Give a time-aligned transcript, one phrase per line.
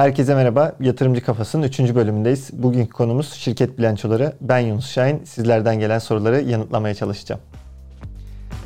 [0.00, 0.72] Herkese merhaba.
[0.80, 1.80] Yatırımcı Kafası'nın 3.
[1.80, 2.50] bölümündeyiz.
[2.52, 4.32] Bugünkü konumuz şirket bilançoları.
[4.40, 5.24] Ben Yunus Şahin.
[5.24, 7.40] Sizlerden gelen soruları yanıtlamaya çalışacağım.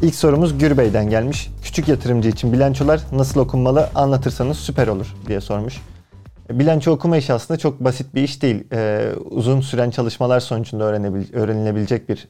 [0.03, 1.51] İlk sorumuz Gürbey'den gelmiş.
[1.63, 5.83] Küçük yatırımcı için bilançolar nasıl okunmalı anlatırsanız süper olur diye sormuş.
[6.51, 8.65] Bilanço okuma işi aslında çok basit bir iş değil.
[8.73, 10.85] Ee, uzun süren çalışmalar sonucunda
[11.33, 12.29] öğrenilebilecek bir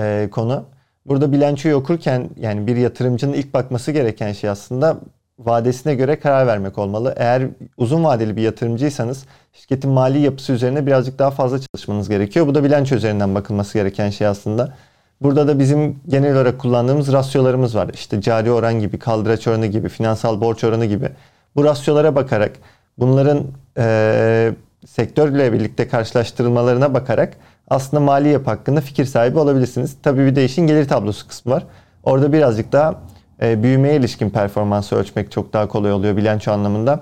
[0.00, 0.64] e, konu.
[1.06, 5.00] Burada bilançoyu okurken yani bir yatırımcının ilk bakması gereken şey aslında
[5.38, 7.14] vadesine göre karar vermek olmalı.
[7.16, 7.42] Eğer
[7.76, 12.46] uzun vadeli bir yatırımcıysanız şirketin mali yapısı üzerine birazcık daha fazla çalışmanız gerekiyor.
[12.46, 14.74] Bu da bilanço üzerinden bakılması gereken şey aslında.
[15.20, 17.90] Burada da bizim genel olarak kullandığımız rasyolarımız var.
[17.94, 21.10] İşte cari oran gibi, kaldıraç oranı gibi, finansal borç oranı gibi.
[21.56, 22.52] Bu rasyolara bakarak,
[22.98, 23.46] bunların
[23.78, 24.52] e,
[24.86, 27.36] sektörle birlikte karşılaştırılmalarına bakarak
[27.68, 29.96] aslında mali yapı hakkında fikir sahibi olabilirsiniz.
[30.02, 31.66] Tabii bir de işin gelir tablosu kısmı var.
[32.02, 32.94] Orada birazcık daha
[33.42, 37.00] e, büyümeye ilişkin performansı ölçmek çok daha kolay oluyor bilanço anlamında.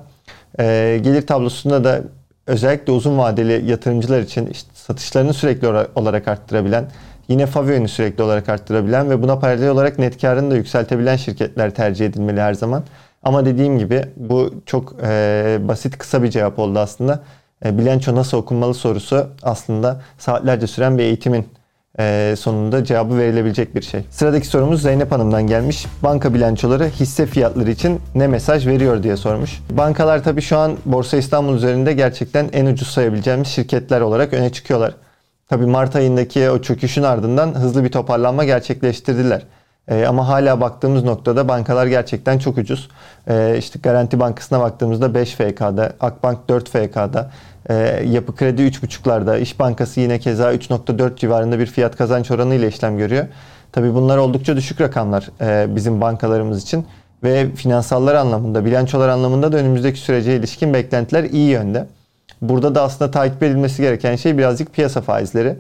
[0.61, 2.03] E, gelir tablosunda da
[2.47, 6.91] özellikle uzun vadeli yatırımcılar için işte satışlarını sürekli olarak arttırabilen,
[7.29, 12.07] yine FAVÖ'nü sürekli olarak arttırabilen ve buna paralel olarak net karını da yükseltebilen şirketler tercih
[12.07, 12.83] edilmeli her zaman.
[13.23, 17.23] Ama dediğim gibi bu çok e, basit kısa bir cevap oldu aslında.
[17.65, 21.49] E, bilanço nasıl okunmalı sorusu aslında saatlerce süren bir eğitimin
[21.99, 24.01] e, sonunda cevabı verilebilecek bir şey.
[24.11, 25.87] Sıradaki sorumuz Zeynep Hanım'dan gelmiş.
[26.03, 29.61] Banka bilançoları hisse fiyatları için ne mesaj veriyor diye sormuş.
[29.71, 34.95] Bankalar tabii şu an Borsa İstanbul üzerinde gerçekten en ucuz sayabileceğimiz şirketler olarak öne çıkıyorlar.
[35.49, 39.43] Tabii Mart ayındaki o çöküşün ardından hızlı bir toparlanma gerçekleştirdiler.
[39.89, 42.89] E, ama hala baktığımız noktada bankalar gerçekten çok ucuz.
[43.29, 47.31] E, işte Garanti Bankası'na baktığımızda 5 FK'da, Akbank 4 FK'da,
[47.71, 47.75] e,
[48.07, 52.99] Yapı Kredi 3.5'larda, İş Bankası yine keza 3.4 civarında bir fiyat kazanç oranı ile işlem
[52.99, 53.27] görüyor.
[53.73, 56.87] Tabii bunlar oldukça düşük rakamlar e, bizim bankalarımız için
[57.23, 61.87] ve finansallar anlamında, bilançolar anlamında da önümüzdeki sürece ilişkin beklentiler iyi yönde.
[62.43, 65.57] Burada da aslında takip edilmesi gereken şey birazcık piyasa faizleri.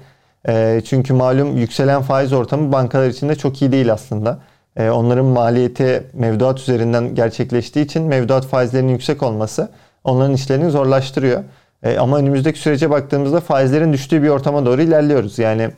[0.49, 4.39] E, çünkü malum yükselen faiz ortamı bankalar için de çok iyi değil aslında.
[4.77, 9.69] E, onların maliyeti mevduat üzerinden gerçekleştiği için mevduat faizlerinin yüksek olması
[10.05, 11.43] onların işlerini zorlaştırıyor.
[11.83, 15.39] E, ama önümüzdeki sürece baktığımızda faizlerin düştüğü bir ortama doğru ilerliyoruz.
[15.39, 15.71] Yani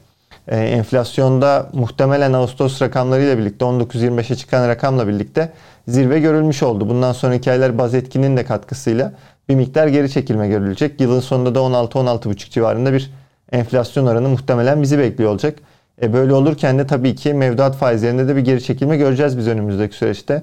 [0.48, 5.52] e, enflasyonda muhtemelen Ağustos rakamlarıyla birlikte 19-25'e çıkan rakamla birlikte
[5.88, 6.88] zirve görülmüş oldu.
[6.88, 9.12] Bundan sonraki aylar baz etkinin de katkısıyla
[9.48, 11.00] bir miktar geri çekilme görülecek.
[11.00, 13.10] Yılın sonunda da 16-16,5 civarında bir
[13.52, 15.58] enflasyon oranı muhtemelen bizi bekliyor olacak.
[16.02, 19.96] E böyle olurken de tabii ki mevduat faizlerinde de bir geri çekilme göreceğiz biz önümüzdeki
[19.96, 20.42] süreçte.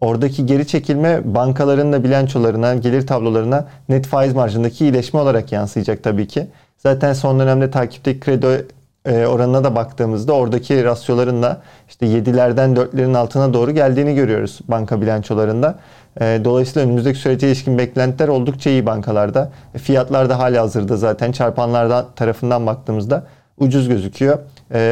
[0.00, 6.26] Oradaki geri çekilme bankaların da bilançolarına, gelir tablolarına net faiz marjındaki iyileşme olarak yansıyacak tabii
[6.26, 6.46] ki.
[6.78, 8.66] Zaten son dönemde takipteki kredi
[9.06, 15.00] e, oranına da baktığımızda oradaki rasyoların da işte 7'lerden 4'lerin altına doğru geldiğini görüyoruz banka
[15.00, 15.78] bilançolarında.
[16.20, 19.50] E, dolayısıyla önümüzdeki sürece ilişkin beklentiler oldukça iyi bankalarda.
[19.74, 23.26] E, fiyatlar da hali hazırda zaten çarpanlardan tarafından baktığımızda
[23.58, 24.38] ucuz gözüküyor.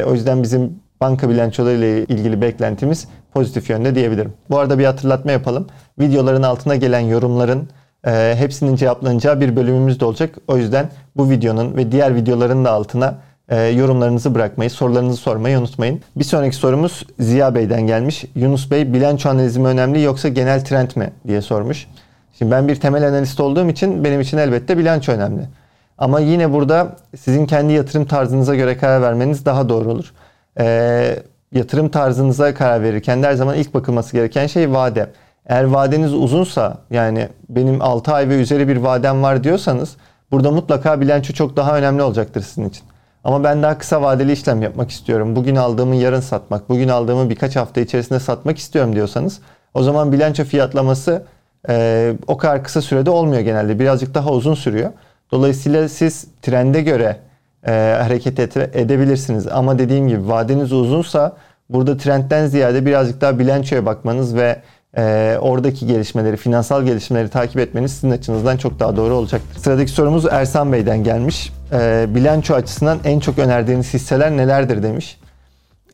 [0.07, 4.33] O yüzden bizim banka bilançoları ile ilgili beklentimiz pozitif yönde diyebilirim.
[4.51, 5.67] Bu arada bir hatırlatma yapalım.
[5.99, 7.69] Videoların altına gelen yorumların
[8.07, 10.35] e, hepsinin cevaplanacağı bir bölümümüz de olacak.
[10.49, 13.15] O yüzden bu videonun ve diğer videoların da altına
[13.49, 16.01] e, yorumlarınızı bırakmayı, sorularınızı sormayı unutmayın.
[16.17, 18.25] Bir sonraki sorumuz Ziya Bey'den gelmiş.
[18.35, 21.87] Yunus Bey bilanço analizi mi önemli yoksa genel trend mi diye sormuş.
[22.39, 25.43] Şimdi ben bir temel analist olduğum için benim için elbette bilanço önemli.
[25.99, 30.13] Ama yine burada sizin kendi yatırım tarzınıza göre karar vermeniz daha doğru olur.
[30.59, 31.17] Ee,
[31.53, 35.11] yatırım tarzınıza karar verirken de her zaman ilk bakılması gereken şey vade.
[35.47, 39.97] Eğer vadeniz uzunsa yani benim 6 ay ve üzeri bir vadem var diyorsanız
[40.31, 42.85] burada mutlaka bilanço çok daha önemli olacaktır sizin için.
[43.25, 45.37] Ama ben daha kısa vadeli işlem yapmak istiyorum.
[45.37, 49.41] Bugün aldığımı yarın satmak, bugün aldığımı birkaç hafta içerisinde satmak istiyorum diyorsanız
[49.75, 51.27] o zaman bilanço fiyatlaması
[51.69, 53.79] e, o kadar kısa sürede olmuyor genelde.
[53.79, 54.91] Birazcık daha uzun sürüyor.
[55.33, 57.17] Dolayısıyla siz trende göre
[57.67, 57.71] e,
[58.03, 59.47] hareket et, edebilirsiniz.
[59.49, 61.37] Ama dediğim gibi vadeniz uzunsa
[61.71, 64.63] burada trendten ziyade birazcık daha bilançoya bakmanız ve
[64.97, 69.61] e, oradaki gelişmeleri, finansal gelişmeleri takip etmeniz sizin açınızdan çok daha doğru olacaktır.
[69.61, 71.53] Sıradaki sorumuz Ersan Bey'den gelmiş.
[71.73, 75.19] E, bilanço açısından en çok önerdiğiniz hisseler nelerdir demiş.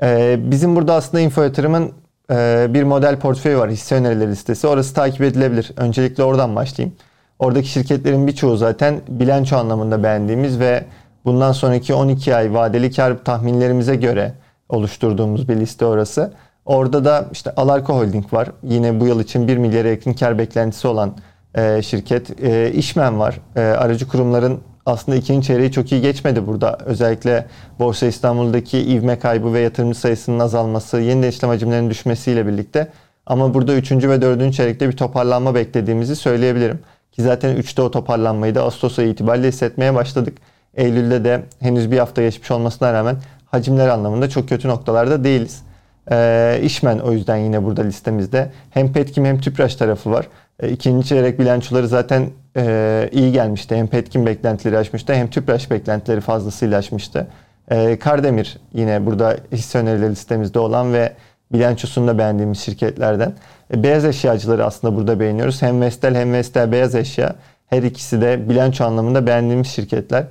[0.03, 1.93] E, bizim burada aslında info yatırımın
[2.31, 4.67] e, bir model portföyü var, hisse önerileri listesi.
[4.67, 5.73] Orası takip edilebilir.
[5.77, 6.97] Öncelikle oradan başlayayım.
[7.39, 10.85] Oradaki şirketlerin birçoğu zaten bilanço anlamında beğendiğimiz ve
[11.25, 14.33] bundan sonraki 12 ay vadeli kar tahminlerimize göre
[14.69, 16.33] oluşturduğumuz bir liste orası.
[16.69, 18.49] Orada da işte Alarko Holding var.
[18.63, 21.17] Yine bu yıl için 1 milyara yakın kar beklentisi olan
[21.55, 22.45] e, şirket.
[22.45, 23.41] E, İşmen var.
[23.57, 26.79] E, aracı kurumların aslında ikinci çeyreği çok iyi geçmedi burada.
[26.85, 27.47] Özellikle
[27.79, 32.89] Borsa İstanbul'daki ivme kaybı ve yatırımcı sayısının azalması, yeniden işlem hacimlerinin düşmesiyle birlikte.
[33.27, 36.79] Ama burada üçüncü ve dördüncü çeyrekte bir toparlanma beklediğimizi söyleyebilirim.
[37.13, 40.39] Ki zaten 3'te o toparlanmayı da Ağustos ayı itibariyle hissetmeye başladık.
[40.75, 43.17] Eylül'de de henüz bir hafta geçmiş olmasına rağmen
[43.47, 45.68] hacimler anlamında çok kötü noktalarda değiliz.
[46.11, 48.51] E, İşmen o yüzden yine burada listemizde.
[48.71, 50.29] Hem Petkim hem Tüpraş tarafı var.
[50.61, 52.27] E, ikinci çeyrek bilançoları zaten
[52.57, 53.77] e, iyi gelmişti.
[53.77, 57.27] Hem Petkim beklentileri aşmıştı hem Tüpraş beklentileri fazlasıyla aşmıştı.
[57.71, 61.13] E, Kardemir yine burada hisse önerileri listemizde olan ve
[61.53, 63.33] bilançosunu da beğendiğimiz şirketlerden.
[63.75, 65.63] E, beyaz eşyacıları aslında burada beğeniyoruz.
[65.63, 67.35] Hem Vestel hem Vestel Beyaz Eşya
[67.67, 70.25] her ikisi de bilanço anlamında beğendiğimiz şirketler.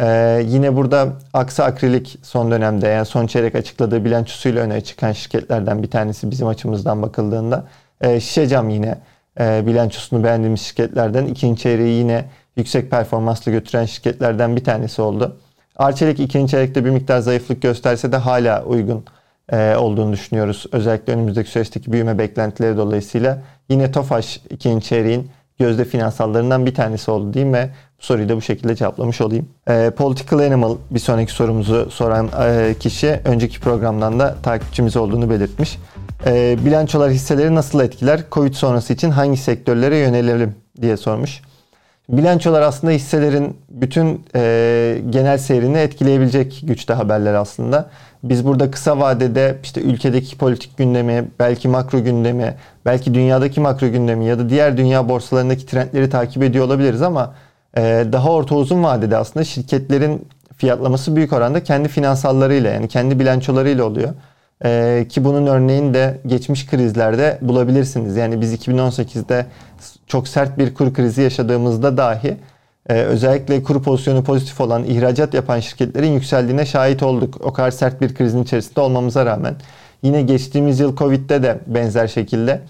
[0.00, 5.82] Ee, yine burada Aksa Akrilik son dönemde yani son çeyrek açıkladığı bilançosuyla öne çıkan şirketlerden
[5.82, 7.64] bir tanesi bizim açımızdan bakıldığında.
[8.00, 8.98] Ee, Şişecam yine
[9.40, 11.26] e, bilançosunu beğendiğimiz şirketlerden.
[11.26, 12.24] ikinci çeyreği yine
[12.56, 15.36] yüksek performanslı götüren şirketlerden bir tanesi oldu.
[15.76, 19.04] Arçelik ikinci çeyrekte bir miktar zayıflık gösterse de hala uygun
[19.52, 20.66] e, olduğunu düşünüyoruz.
[20.72, 23.38] Özellikle önümüzdeki süreçteki büyüme beklentileri dolayısıyla.
[23.68, 28.76] Yine Tofaş ikinci çeyreğin gözde finansallarından bir tanesi oldu ve bu soruyu da bu şekilde
[28.76, 29.48] cevaplamış olayım.
[29.68, 35.78] E, Political Animal bir sonraki sorumuzu soran e, kişi önceki programdan da takipçimiz olduğunu belirtmiş.
[36.26, 38.20] E, bilançolar hisseleri nasıl etkiler?
[38.32, 41.40] Covid sonrası için hangi sektörlere yönelelim diye sormuş.
[42.08, 47.90] Bilançolar aslında hisselerin bütün e, genel seyrini etkileyebilecek güçte haberler aslında.
[48.22, 52.54] Biz burada kısa vadede işte ülkedeki politik gündemi, belki makro gündemi,
[52.86, 57.34] belki dünyadaki makro gündemi ya da diğer dünya borsalarındaki trendleri takip ediyor olabiliriz ama
[57.82, 60.26] daha orta uzun vadede aslında şirketlerin
[60.56, 64.14] fiyatlaması büyük oranda kendi finansallarıyla yani kendi bilançolarıyla oluyor.
[64.64, 68.16] Ee, ki bunun örneğini de geçmiş krizlerde bulabilirsiniz.
[68.16, 69.46] Yani biz 2018'de
[70.06, 72.36] çok sert bir kur krizi yaşadığımızda dahi
[72.88, 77.40] e, özellikle kur pozisyonu pozitif olan ihracat yapan şirketlerin yükseldiğine şahit olduk.
[77.40, 79.54] O kadar sert bir krizin içerisinde olmamıza rağmen.
[80.02, 82.60] Yine geçtiğimiz yıl Covid'de de benzer şekilde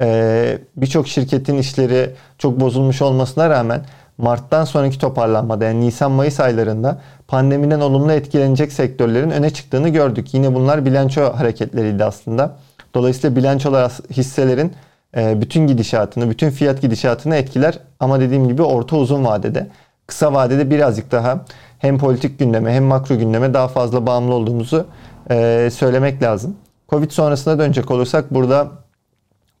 [0.00, 3.80] e, birçok şirketin işleri çok bozulmuş olmasına rağmen
[4.22, 10.34] Mart'tan sonraki toparlanmada yani Nisan-Mayıs aylarında pandemiden olumlu etkilenecek sektörlerin öne çıktığını gördük.
[10.34, 12.56] Yine bunlar bilanço hareketleriydi aslında.
[12.94, 14.72] Dolayısıyla bilançolar hisselerin
[15.16, 17.78] e, bütün gidişatını, bütün fiyat gidişatını etkiler.
[18.00, 19.68] Ama dediğim gibi orta uzun vadede,
[20.06, 21.44] kısa vadede birazcık daha
[21.78, 24.86] hem politik gündeme hem makro gündeme daha fazla bağımlı olduğumuzu
[25.30, 26.56] e, söylemek lazım.
[26.88, 28.68] Covid sonrasına dönecek olursak burada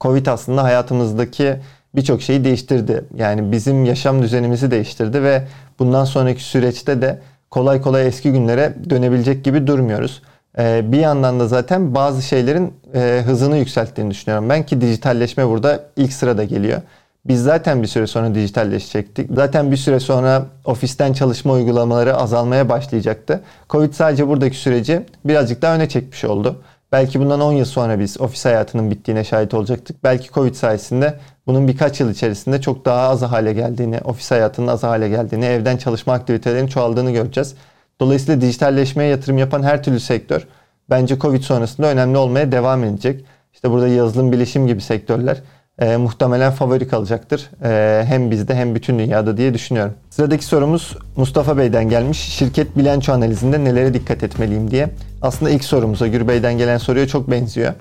[0.00, 1.56] Covid aslında hayatımızdaki
[1.94, 3.04] birçok şeyi değiştirdi.
[3.16, 5.42] Yani bizim yaşam düzenimizi değiştirdi ve
[5.78, 7.18] bundan sonraki süreçte de
[7.50, 10.22] kolay kolay eski günlere dönebilecek gibi durmuyoruz.
[10.58, 15.84] Ee, bir yandan da zaten bazı şeylerin e, hızını yükselttiğini düşünüyorum ben ki dijitalleşme burada
[15.96, 16.82] ilk sırada geliyor.
[17.24, 19.30] Biz zaten bir süre sonra dijitalleşecektik.
[19.34, 23.40] Zaten bir süre sonra ofisten çalışma uygulamaları azalmaya başlayacaktı.
[23.70, 26.56] Covid sadece buradaki süreci birazcık daha öne çekmiş oldu.
[26.92, 30.04] Belki bundan 10 yıl sonra biz ofis hayatının bittiğine şahit olacaktık.
[30.04, 31.14] Belki Covid sayesinde
[31.50, 35.76] bunun birkaç yıl içerisinde çok daha az hale geldiğini, ofis hayatının az hale geldiğini, evden
[35.76, 37.54] çalışma aktivitelerinin çoğaldığını göreceğiz.
[38.00, 40.46] Dolayısıyla dijitalleşmeye yatırım yapan her türlü sektör
[40.90, 43.24] bence Covid sonrasında önemli olmaya devam edecek.
[43.52, 45.42] İşte burada yazılım, bilişim gibi sektörler
[45.78, 47.50] e, muhtemelen favori kalacaktır.
[47.64, 49.94] E, hem bizde hem bütün dünyada diye düşünüyorum.
[50.10, 52.18] Sıradaki sorumuz Mustafa Bey'den gelmiş.
[52.18, 54.90] Şirket bilanço analizinde nelere dikkat etmeliyim diye.
[55.22, 57.72] Aslında ilk sorumuza Gür Bey'den gelen soruya çok benziyor.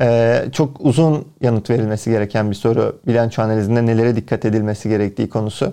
[0.00, 3.00] E, çok uzun yanıt verilmesi gereken bir soru.
[3.06, 5.72] Bilanço analizinde nelere dikkat edilmesi gerektiği konusu.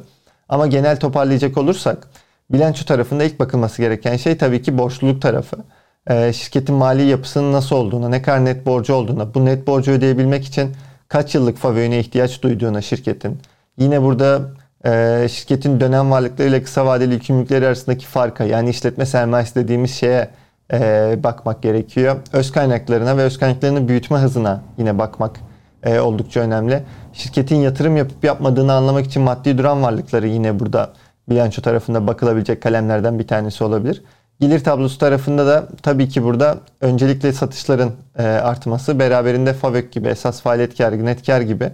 [0.49, 2.07] Ama genel toparlayacak olursak
[2.49, 5.57] bilanço tarafında ilk bakılması gereken şey tabii ki borçluluk tarafı.
[6.09, 10.45] E, şirketin mali yapısının nasıl olduğuna, ne kadar net borcu olduğuna, bu net borcu ödeyebilmek
[10.45, 10.71] için
[11.07, 13.39] kaç yıllık favöne ihtiyaç duyduğuna şirketin.
[13.77, 14.41] Yine burada
[14.85, 20.29] e, şirketin dönem varlıkları ile kısa vadeli yükümlülükleri arasındaki farka yani işletme sermayesi dediğimiz şeye
[20.73, 22.15] e, bakmak gerekiyor.
[22.33, 25.39] Öz kaynaklarına ve öz kaynaklarını büyütme hızına yine bakmak
[25.83, 26.83] e, oldukça önemli.
[27.13, 30.93] Şirketin yatırım yapıp yapmadığını anlamak için maddi duran varlıkları yine burada
[31.29, 34.03] bilanço tarafında bakılabilecek kalemlerden bir tanesi olabilir.
[34.39, 40.41] Gelir tablosu tarafında da tabii ki burada öncelikle satışların e, artması beraberinde FAVÖK gibi esas
[40.41, 41.69] faaliyet kar, net kar gibi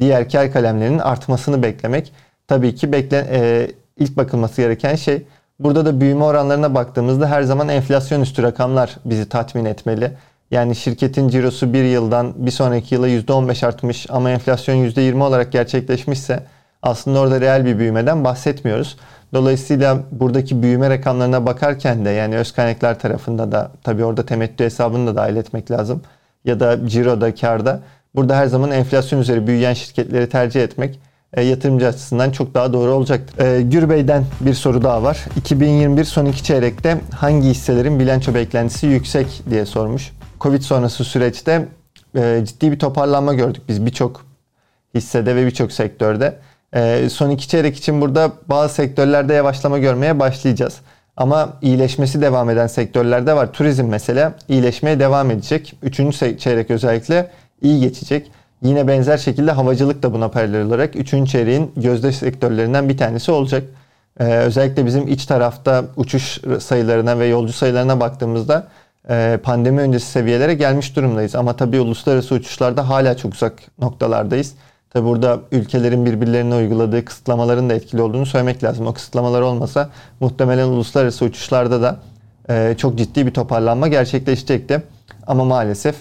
[0.00, 2.12] diğer kar kalemlerinin artmasını beklemek
[2.48, 5.22] tabii ki bekle, e, ilk bakılması gereken şey.
[5.60, 10.12] Burada da büyüme oranlarına baktığımızda her zaman enflasyon üstü rakamlar bizi tatmin etmeli.
[10.50, 16.42] Yani şirketin cirosu bir yıldan bir sonraki yıla %15 artmış ama enflasyon %20 olarak gerçekleşmişse
[16.82, 18.96] aslında orada reel bir büyümeden bahsetmiyoruz.
[19.34, 25.06] Dolayısıyla buradaki büyüme rakamlarına bakarken de yani öz kaynaklar tarafında da tabii orada temettü hesabını
[25.06, 26.02] da dahil etmek lazım.
[26.44, 27.80] Ya da ciroda, karda.
[28.14, 31.00] Burada her zaman enflasyon üzeri büyüyen şirketleri tercih etmek
[31.34, 33.44] e, yatırımcı açısından çok daha doğru olacaktır.
[33.44, 35.24] E, Gürbey'den bir soru daha var.
[35.36, 40.12] 2021 son iki çeyrekte hangi hisselerin bilanço beklentisi yüksek diye sormuş.
[40.40, 41.68] Covid sonrası süreçte
[42.16, 44.24] e, ciddi bir toparlanma gördük biz birçok
[44.94, 46.38] hissede ve birçok sektörde.
[46.74, 50.80] E, son iki çeyrek için burada bazı sektörlerde yavaşlama görmeye başlayacağız.
[51.16, 53.52] Ama iyileşmesi devam eden sektörlerde var.
[53.52, 55.74] Turizm mesela iyileşmeye devam edecek.
[55.82, 57.30] Üçüncü çeyrek özellikle
[57.62, 58.30] iyi geçecek.
[58.62, 63.62] Yine benzer şekilde havacılık da buna paralel olarak üçüncü çeyreğin gözde sektörlerinden bir tanesi olacak.
[64.20, 68.68] Ee, özellikle bizim iç tarafta uçuş sayılarına ve yolcu sayılarına baktığımızda
[69.10, 71.34] e, pandemi öncesi seviyelere gelmiş durumdayız.
[71.34, 74.54] Ama tabii uluslararası uçuşlarda hala çok uzak noktalardayız.
[74.90, 78.86] Tabi burada ülkelerin birbirlerine uyguladığı kısıtlamaların da etkili olduğunu söylemek lazım.
[78.86, 79.90] O kısıtlamalar olmasa
[80.20, 81.96] muhtemelen uluslararası uçuşlarda da
[82.50, 84.82] e, çok ciddi bir toparlanma gerçekleşecekti.
[85.26, 85.96] Ama maalesef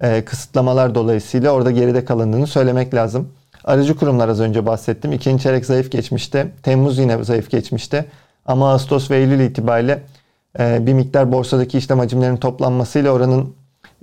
[0.00, 3.28] e, kısıtlamalar dolayısıyla orada geride kalındığını söylemek lazım.
[3.64, 5.12] Aracı kurumlar az önce bahsettim.
[5.12, 6.52] İkinci çeyrek zayıf geçmişti.
[6.62, 8.04] Temmuz yine zayıf geçmişti.
[8.46, 10.02] Ama Ağustos ve Eylül itibariyle
[10.58, 13.54] e, bir miktar borsadaki işlem hacimlerinin toplanmasıyla oranın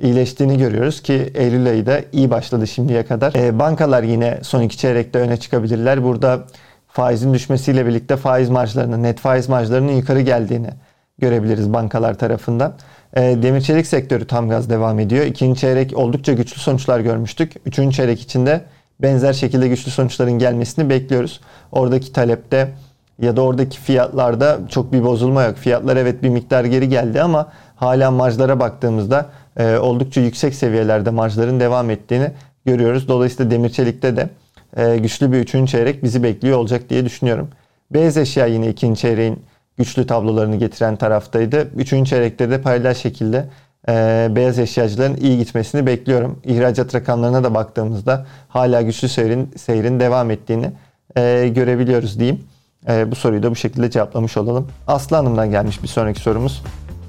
[0.01, 3.33] iyileştiğini görüyoruz ki Eylül ayı da iyi başladı şimdiye kadar.
[3.36, 6.03] E, bankalar yine son iki çeyrekte öne çıkabilirler.
[6.03, 6.43] Burada
[6.88, 10.69] faizin düşmesiyle birlikte faiz marjlarının, net faiz marjlarının yukarı geldiğini
[11.17, 12.74] görebiliriz bankalar tarafından.
[13.15, 15.25] E, demir çelik sektörü tam gaz devam ediyor.
[15.25, 17.53] İkinci çeyrek oldukça güçlü sonuçlar görmüştük.
[17.65, 18.62] Üçüncü çeyrek içinde
[19.01, 21.41] benzer şekilde güçlü sonuçların gelmesini bekliyoruz.
[21.72, 22.74] Oradaki talepte
[23.22, 25.58] ya da oradaki fiyatlarda çok bir bozulma yok.
[25.58, 29.25] Fiyatlar evet bir miktar geri geldi ama hala marjlara baktığımızda
[29.58, 32.32] e, oldukça yüksek seviyelerde marjların devam ettiğini
[32.65, 33.08] görüyoruz.
[33.08, 34.30] Dolayısıyla demir çelikte de
[34.77, 37.50] e, güçlü bir üçüncü çeyrek bizi bekliyor olacak diye düşünüyorum.
[37.91, 39.39] Beyaz eşya yine ikinci çeyreğin
[39.81, 41.69] güçlü tablolarını getiren taraftaydı.
[41.75, 43.45] Üçüncü çeyrekte de paralel şekilde
[43.89, 46.39] e, beyaz eşyacıların iyi gitmesini bekliyorum.
[46.43, 50.71] İhracat rakamlarına da baktığımızda hala güçlü seyrin, seyrin devam ettiğini
[51.17, 52.43] e, görebiliyoruz diyeyim.
[52.89, 54.67] E, bu soruyu da bu şekilde cevaplamış olalım.
[54.88, 56.63] Aslı Hanım'dan gelmiş bir sonraki sorumuz.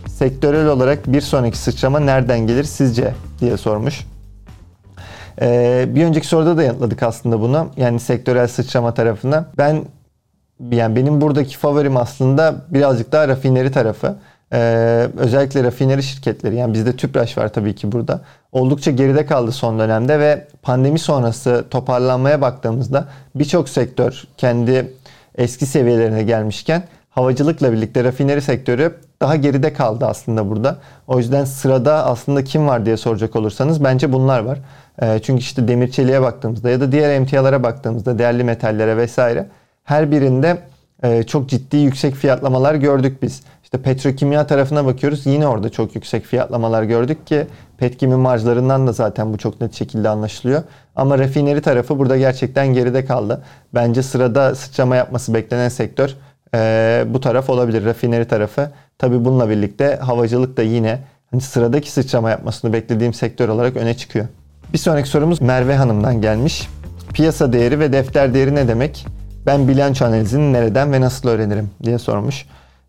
[0.06, 4.06] Sektörel olarak bir sonraki sıçrama nereden gelir sizce diye sormuş.
[5.40, 7.68] Ee, bir önceki soruda da yanıtladık aslında bunu.
[7.76, 9.44] Yani sektörel sıçrama tarafına.
[9.58, 9.84] Ben
[10.70, 14.16] yani benim buradaki favorim aslında birazcık daha rafineri tarafı.
[14.52, 18.20] Ee, özellikle rafineri şirketleri yani bizde Tüpraş var tabii ki burada.
[18.52, 24.92] Oldukça geride kaldı son dönemde ve pandemi sonrası toparlanmaya baktığımızda birçok sektör kendi
[25.34, 30.76] eski seviyelerine gelmişken havacılıkla birlikte rafineri sektörü daha geride kaldı aslında burada.
[31.06, 34.58] O yüzden sırada aslında kim var diye soracak olursanız bence bunlar var.
[35.02, 39.46] Ee, çünkü işte demir çeliğe baktığımızda ya da diğer emtialara baktığımızda değerli metallere vesaire
[39.92, 40.58] her birinde
[41.02, 43.42] e, çok ciddi yüksek fiyatlamalar gördük biz.
[43.62, 47.46] İşte petrokimya tarafına bakıyoruz yine orada çok yüksek fiyatlamalar gördük ki
[47.78, 50.62] petkimi marjlarından da zaten bu çok net şekilde anlaşılıyor.
[50.96, 53.42] Ama rafineri tarafı burada gerçekten geride kaldı.
[53.74, 56.16] Bence sırada sıçrama yapması beklenen sektör
[56.54, 57.84] e, bu taraf olabilir.
[57.84, 58.70] Rafineri tarafı.
[58.98, 60.98] Tabi bununla birlikte havacılık da yine
[61.30, 64.26] hani sıradaki sıçrama yapmasını beklediğim sektör olarak öne çıkıyor.
[64.72, 66.68] Bir sonraki sorumuz Merve Hanım'dan gelmiş.
[67.14, 69.06] Piyasa değeri ve defter değeri ne demek?
[69.46, 72.46] Ben bilanço analizini nereden ve nasıl öğrenirim diye sormuş.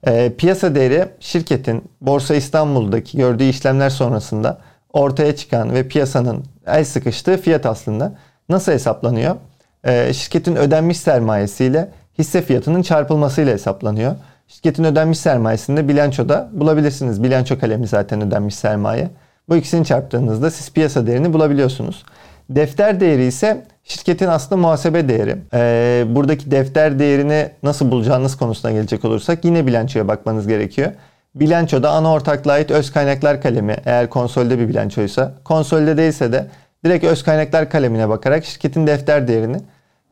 [0.08, 4.58] E, piyasa değeri şirketin Borsa İstanbul'daki gördüğü işlemler sonrasında
[4.94, 8.16] ortaya çıkan ve piyasanın el sıkıştığı fiyat aslında.
[8.50, 9.36] Nasıl hesaplanıyor?
[9.84, 14.16] E, şirketin ödenmiş sermayesiyle hisse fiyatının çarpılmasıyla hesaplanıyor.
[14.48, 17.24] Şirketin ödenmiş sermayesini de bilançoda bulabilirsiniz.
[17.24, 19.10] Bilanço kalemi zaten ödenmiş sermaye.
[19.50, 22.04] Bu ikisini çarptığınızda siz piyasa değerini bulabiliyorsunuz.
[22.50, 25.38] Defter değeri ise şirketin aslında muhasebe değeri.
[25.54, 30.92] Ee, buradaki defter değerini nasıl bulacağınız konusuna gelecek olursak yine bilançoya bakmanız gerekiyor.
[31.36, 36.48] Bilançoda ana ortaklığa ait öz kaynaklar kalemi eğer konsolde bir bilançoysa, konsolde değilse de
[36.86, 39.58] direkt öz kaynaklar kalemine bakarak şirketin defter değerini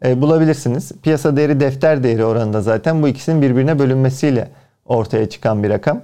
[0.06, 0.92] e, bulabilirsiniz.
[1.04, 4.48] Piyasa değeri defter değeri oranında zaten bu ikisinin birbirine bölünmesiyle
[4.86, 6.02] ortaya çıkan bir rakam.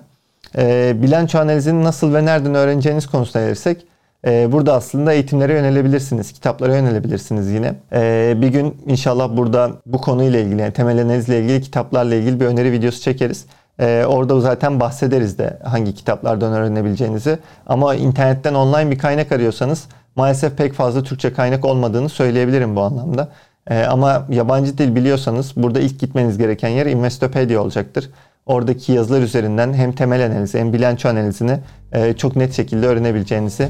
[0.57, 3.86] E, bilanço analizini nasıl ve nereden öğreneceğiniz konusuna gelirsek
[4.25, 7.74] burada aslında eğitimlere yönelebilirsiniz, kitaplara yönelebilirsiniz yine.
[7.93, 12.45] E, bir gün inşallah burada bu konuyla ilgili, yani temel analizle ilgili kitaplarla ilgili bir
[12.45, 13.45] öneri videosu çekeriz.
[13.79, 17.39] Ee, orada zaten bahsederiz de hangi kitaplardan öğrenebileceğinizi.
[17.65, 23.29] Ama internetten online bir kaynak arıyorsanız maalesef pek fazla Türkçe kaynak olmadığını söyleyebilirim bu anlamda.
[23.69, 28.09] Ee, ama yabancı dil biliyorsanız burada ilk gitmeniz gereken yer Investopedia olacaktır.
[28.45, 31.59] Oradaki yazılar üzerinden hem temel analizi hem bilanço analizini
[31.91, 33.69] e, çok net şekilde öğrenebileceğinizi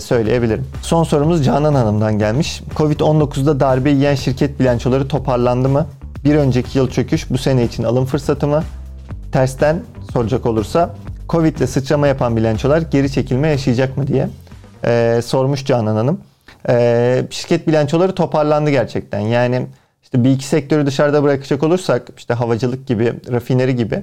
[0.00, 0.66] söyleyebilirim.
[0.82, 2.62] Son sorumuz Canan Hanım'dan gelmiş.
[2.76, 5.86] Covid-19'da darbe yiyen şirket bilançoları toparlandı mı?
[6.24, 8.62] Bir önceki yıl çöküş bu sene için alım fırsatı mı?
[9.32, 10.94] Tersten soracak olursa
[11.28, 14.28] Covid ile sıçrama yapan bilançolar geri çekilme yaşayacak mı diye
[14.84, 16.20] e, sormuş Canan Hanım
[16.68, 19.20] e, şirket bilançoları toparlandı gerçekten.
[19.20, 19.66] Yani
[20.02, 24.02] işte bir iki sektörü dışarıda bırakacak olursak işte havacılık gibi, rafineri gibi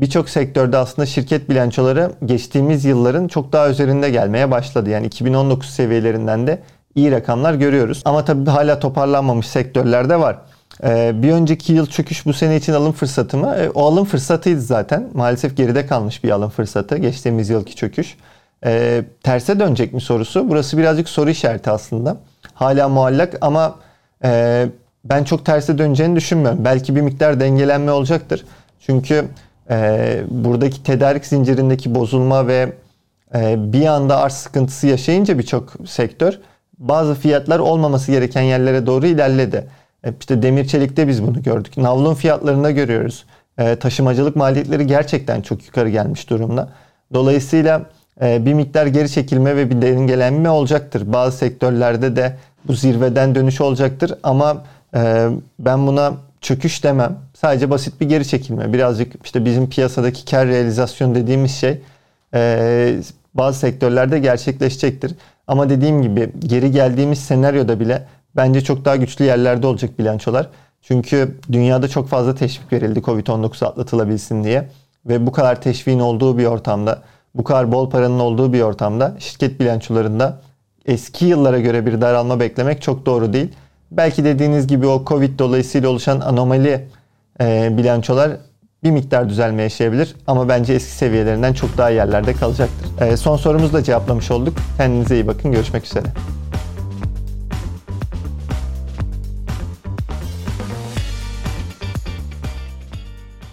[0.00, 4.90] birçok sektörde aslında şirket bilançoları geçtiğimiz yılların çok daha üzerinde gelmeye başladı.
[4.90, 6.62] Yani 2019 seviyelerinden de
[6.94, 8.02] iyi rakamlar görüyoruz.
[8.04, 10.38] Ama tabii hala toparlanmamış sektörler de var.
[10.84, 13.56] Ee, bir önceki yıl çöküş bu sene için alım fırsatı mı?
[13.58, 15.08] Ee, o alım fırsatıydı zaten.
[15.14, 16.96] Maalesef geride kalmış bir alım fırsatı.
[16.96, 18.16] Geçtiğimiz yılki çöküş.
[18.64, 20.48] Ee, terse dönecek mi sorusu?
[20.48, 22.16] Burası birazcık soru işareti aslında.
[22.54, 23.74] Hala muallak ama
[24.24, 24.66] e,
[25.04, 26.64] ben çok terse döneceğini düşünmüyorum.
[26.64, 28.44] Belki bir miktar dengelenme olacaktır.
[28.80, 29.24] Çünkü
[29.70, 32.72] e, buradaki tedarik zincirindeki bozulma ve
[33.34, 36.38] e, bir anda arz sıkıntısı yaşayınca birçok sektör
[36.78, 39.66] bazı fiyatlar olmaması gereken yerlere doğru ilerledi.
[40.04, 41.76] E, işte demir çelikte biz bunu gördük.
[41.76, 43.24] Navlun fiyatlarında görüyoruz.
[43.58, 46.68] E, taşımacılık maliyetleri gerçekten çok yukarı gelmiş durumda.
[47.14, 47.82] Dolayısıyla
[48.22, 51.12] e, bir miktar geri çekilme ve bir dengelenme olacaktır.
[51.12, 54.62] Bazı sektörlerde de bu zirveden dönüş olacaktır ama
[54.94, 57.16] e, ben buna çöküş demem.
[57.40, 58.72] Sadece basit bir geri çekilme.
[58.72, 61.80] Birazcık işte bizim piyasadaki kar realizasyon dediğimiz şey
[62.34, 63.00] e,
[63.34, 65.14] bazı sektörlerde gerçekleşecektir.
[65.46, 68.06] Ama dediğim gibi geri geldiğimiz senaryoda bile
[68.36, 70.48] bence çok daha güçlü yerlerde olacak bilançolar.
[70.82, 74.68] Çünkü dünyada çok fazla teşvik verildi Covid-19 atlatılabilsin diye.
[75.06, 77.02] Ve bu kadar teşviğin olduğu bir ortamda,
[77.34, 80.40] bu kadar bol paranın olduğu bir ortamda şirket bilançolarında
[80.86, 83.48] eski yıllara göre bir daralma beklemek çok doğru değil.
[83.90, 86.88] Belki dediğiniz gibi o Covid dolayısıyla oluşan anomali
[87.40, 88.32] e, bilançolar
[88.84, 93.06] bir miktar düzelme yaşayabilir ama bence eski seviyelerinden çok daha yerlerde kalacaktır.
[93.06, 94.54] E, son sorumuzu da cevaplamış olduk.
[94.76, 95.52] Kendinize iyi bakın.
[95.52, 96.06] Görüşmek üzere.